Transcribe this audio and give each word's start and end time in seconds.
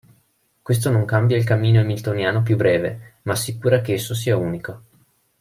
Questo 0.63 0.89
non 0.89 1.05
cambia 1.05 1.37
il 1.37 1.43
cammino 1.43 1.79
hamiltoniano 1.79 2.41
più 2.41 2.55
breve, 2.55 3.17
ma 3.21 3.33
assicura 3.33 3.81
che 3.81 3.93
esso 3.93 4.15
sia 4.15 4.35
unico. 4.35 4.81